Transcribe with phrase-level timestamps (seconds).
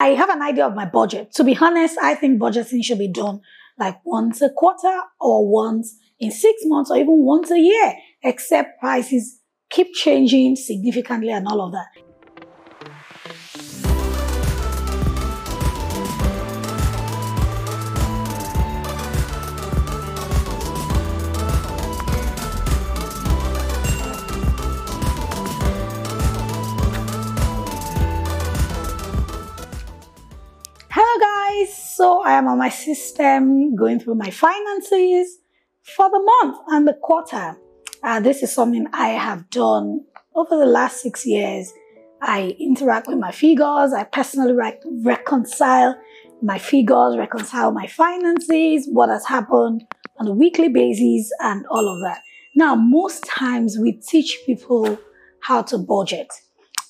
[0.00, 1.32] I have an idea of my budget.
[1.34, 3.40] To be honest, I think budgeting should be done
[3.78, 8.80] like once a quarter or once in six months or even once a year, except
[8.80, 9.40] prices
[9.70, 11.86] keep changing significantly and all of that.
[31.98, 35.38] So I am on my system going through my finances
[35.82, 37.56] for the month and the quarter.
[38.04, 40.04] Uh, this is something I have done
[40.36, 41.72] over the last six years.
[42.22, 45.96] I interact with my figures, I personally re- reconcile
[46.40, 49.82] my figures, reconcile my finances, what has happened
[50.18, 52.22] on a weekly basis, and all of that.
[52.54, 55.00] Now, most times we teach people
[55.42, 56.28] how to budget.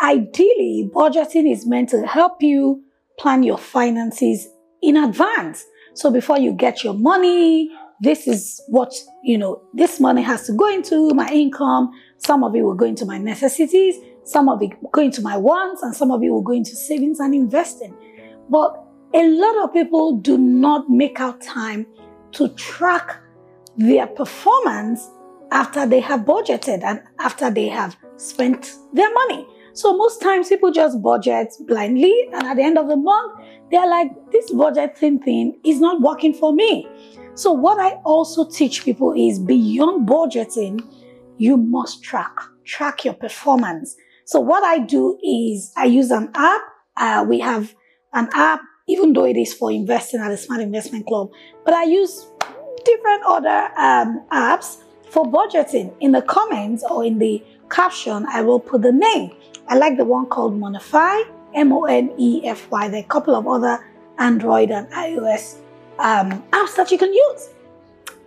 [0.00, 2.84] Ideally, budgeting is meant to help you
[3.18, 4.46] plan your finances
[4.82, 5.64] in advance.
[5.94, 10.52] So before you get your money, this is what, you know, this money has to
[10.52, 11.92] go into my income.
[12.18, 13.96] Some of it will go into my necessities.
[14.24, 17.20] Some of it go into my wants and some of it will go into savings
[17.20, 17.94] and investing.
[18.48, 18.76] But
[19.14, 21.86] a lot of people do not make out time
[22.32, 23.20] to track
[23.76, 25.08] their performance
[25.50, 29.46] after they have budgeted and after they have spent their money.
[29.74, 33.88] So most times people just budget blindly, and at the end of the month, they're
[33.88, 36.86] like, this budgeting thing is not working for me.
[37.34, 40.80] So what I also teach people is beyond budgeting,
[41.38, 43.96] you must track, track your performance.
[44.26, 46.60] So what I do is I use an app.
[46.98, 47.74] Uh, we have
[48.12, 51.30] an app, even though it is for investing at the Smart Investment Club,
[51.64, 52.26] but I use
[52.84, 55.94] different other um, apps for budgeting.
[56.00, 57.42] In the comments or in the
[57.72, 59.32] caption, I will put the name.
[59.68, 62.88] I like the one called Monefy, M-O-N-E-F-Y.
[62.88, 63.84] There are a couple of other
[64.18, 65.56] Android and iOS
[65.98, 67.48] um, apps that you can use.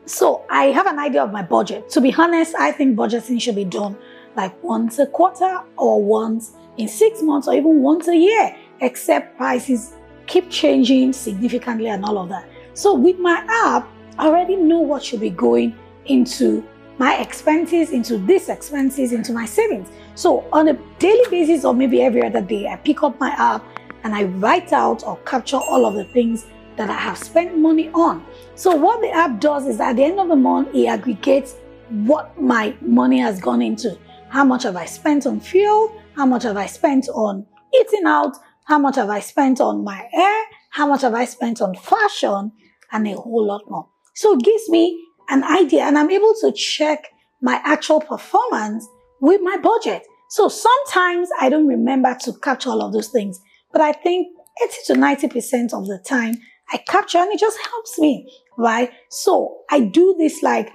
[0.06, 1.90] So I have an idea of my budget.
[1.92, 3.96] To be honest, I think budgeting should be done
[4.36, 9.38] like once a quarter or once in six months or even once a year, except
[9.38, 9.94] prices
[10.28, 12.48] keep changing significantly and all of that.
[12.74, 13.88] So with my app,
[14.18, 15.76] I already know what should be going
[16.06, 19.90] into my expenses, into these expenses, into my savings.
[20.16, 23.64] So on a daily basis or maybe every other day, I pick up my app
[24.04, 26.46] and I write out or capture all of the things
[26.78, 28.26] that I have spent money on.
[28.56, 31.56] So what the app does is at the end of the month, it aggregates
[31.90, 33.98] what my money has gone into.
[34.30, 36.02] How much have I spent on fuel?
[36.16, 38.36] How much have I spent on eating out?
[38.66, 40.44] How much have I spent on my hair?
[40.72, 42.52] How much have I spent on fashion?
[42.92, 43.90] And a whole lot more.
[44.14, 47.08] So it gives me an idea and I'm able to check
[47.42, 48.88] my actual performance
[49.22, 50.04] with my budget.
[50.30, 53.40] So sometimes I don't remember to capture all of those things,
[53.72, 54.28] but I think
[54.64, 56.36] 80 to 90% of the time
[56.72, 58.92] I capture and it just helps me, right?
[59.10, 60.72] So I do this like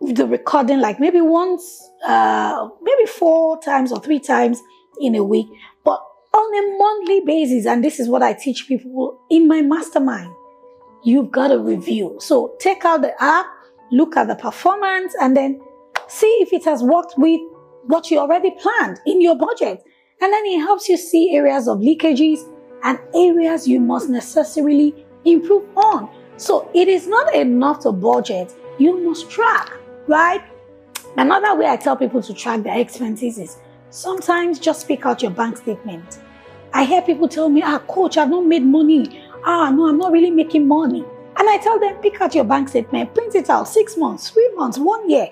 [0.00, 4.60] the recording, like maybe once, uh, maybe four times or three times
[5.00, 5.46] in a week,
[5.84, 6.00] but
[6.34, 7.66] on a monthly basis.
[7.66, 10.32] And this is what I teach people in my mastermind.
[11.04, 12.16] You've got to review.
[12.20, 13.46] So take out the app,
[13.90, 15.60] look at the performance, and then
[16.08, 17.40] see if it has worked with
[17.86, 19.82] what you already planned in your budget.
[20.20, 22.40] And then it helps you see areas of leakages
[22.84, 26.08] and areas you must necessarily improve on.
[26.36, 29.72] So it is not enough to budget, you must track,
[30.06, 30.42] right?
[31.16, 33.58] Another way I tell people to track their expenses is
[33.90, 36.20] sometimes just pick out your bank statement.
[36.72, 39.21] I hear people tell me, ah, coach, I've not made money.
[39.44, 41.04] Ah, no, I'm not really making money.
[41.36, 44.50] And I tell them, pick out your bank statement, print it out six months, three
[44.54, 45.28] months, one year.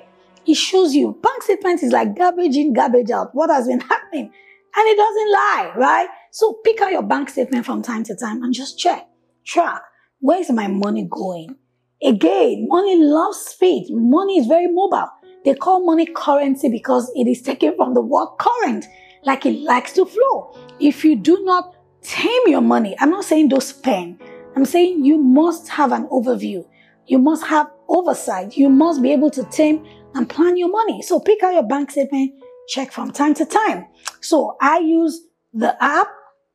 [0.47, 3.35] It shows you bank statement is like garbage in, garbage out.
[3.35, 4.33] What has been happening?
[4.77, 6.09] And it doesn't lie, right?
[6.31, 9.07] So pick out your bank statement from time to time and just check,
[9.45, 9.83] track.
[10.21, 11.57] Where is my money going?
[12.03, 13.89] Again, money loves speed.
[13.91, 15.11] Money is very mobile.
[15.45, 18.87] They call money currency because it is taken from the word current,
[19.25, 20.57] like it likes to flow.
[20.79, 24.21] If you do not tame your money, I'm not saying don't spend.
[24.57, 26.67] I'm saying you must have an overview.
[27.07, 28.57] You must have oversight.
[28.57, 31.03] You must be able to tame and plan your money.
[31.03, 32.33] So pick out your bank statement,
[32.69, 33.87] check from time to time.
[34.21, 35.21] So I use
[35.53, 36.09] the app.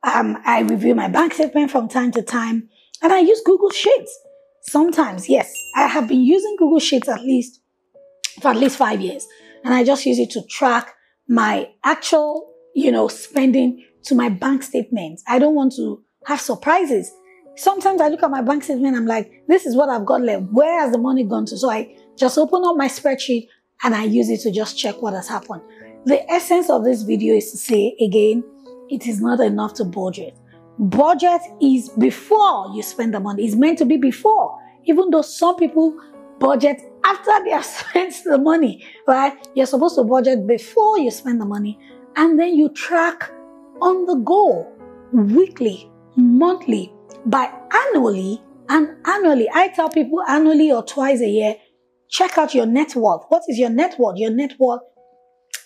[0.04, 2.70] Um, I review my bank statement from time to time
[3.02, 4.20] and I use Google Sheets.
[4.62, 7.60] Sometimes, yes, I have been using Google Sheets at least
[8.42, 9.28] for at least five years.
[9.64, 10.94] And I just use it to track
[11.28, 15.24] my actual, you know, spending to my bank statements.
[15.28, 17.12] I don't want to have surprises.
[17.58, 20.44] Sometimes I look at my bank statement, I'm like, this is what I've got left.
[20.52, 21.58] Where has the money gone to?
[21.58, 23.48] So I just open up my spreadsheet
[23.84, 25.62] and I use it to just check what has happened.
[26.06, 28.44] The essence of this video is to say again,
[28.90, 30.38] it is not enough to budget.
[30.78, 33.46] budget is before you spend the money.
[33.46, 34.60] It's meant to be before.
[34.86, 35.98] Even though some people
[36.40, 39.34] budget after they have spent the money, right?
[39.56, 41.80] You're supposed to budget before you spend the money
[42.16, 43.32] and then you track
[43.82, 44.72] on the go
[45.12, 46.94] weekly, monthly,
[47.26, 49.50] by annually and annually.
[49.54, 51.56] I tell people annually or twice a year,
[52.10, 53.24] check out your net worth.
[53.30, 54.18] What is your net worth?
[54.18, 54.82] Your net worth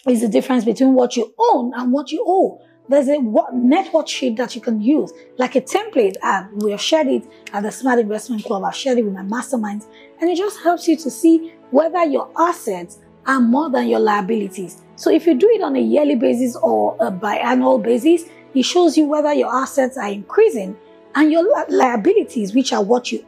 [0.08, 2.62] is the difference between what you own and what you owe.
[2.88, 3.20] There's a
[3.54, 6.16] net worth sheet that you can use, like a template.
[6.24, 7.24] And we have shared it
[7.54, 8.64] at the Smart Investment Club.
[8.64, 9.86] I've shared it with my masterminds,
[10.20, 12.98] and it just helps you to see whether your assets
[13.30, 14.82] are more than your liabilities.
[14.96, 18.24] So if you do it on a yearly basis or a biannual basis,
[18.56, 20.76] it shows you whether your assets are increasing
[21.14, 23.24] and your liabilities, which are what you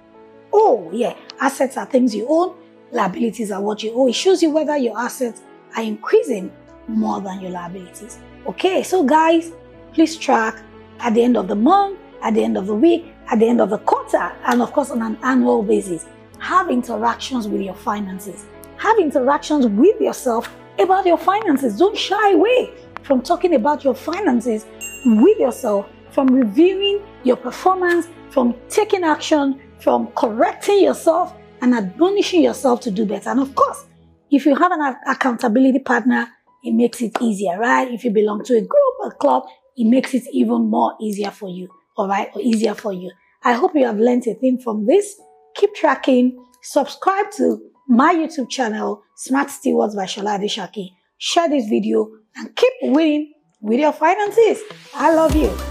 [0.51, 0.89] owe.
[0.91, 2.55] Yeah, assets are things you own,
[2.91, 4.07] liabilities are what you owe.
[4.07, 5.41] It shows you whether your assets
[5.77, 6.51] are increasing
[6.87, 8.17] more than your liabilities.
[8.47, 9.51] Okay, so guys,
[9.93, 10.63] please track
[10.99, 13.61] at the end of the month, at the end of the week, at the end
[13.61, 16.07] of the quarter, and of course on an annual basis.
[16.39, 18.47] Have interactions with your finances.
[18.81, 21.77] Have interactions with yourself about your finances.
[21.77, 22.73] Don't shy away
[23.03, 24.65] from talking about your finances
[25.05, 32.81] with yourself, from reviewing your performance, from taking action, from correcting yourself and admonishing yourself
[32.81, 33.29] to do better.
[33.29, 33.85] And of course,
[34.31, 36.27] if you have an accountability partner,
[36.63, 37.87] it makes it easier, right?
[37.91, 39.43] If you belong to a group, a club,
[39.77, 43.11] it makes it even more easier for you, all right, or easier for you.
[43.43, 45.21] I hope you have learned a thing from this.
[45.53, 47.61] Keep tracking, subscribe to
[47.91, 50.91] my YouTube channel, Smart Stewards by Sola Adesakin.
[51.17, 54.61] Share this video and keep winning with your finances.
[54.95, 55.70] I love you.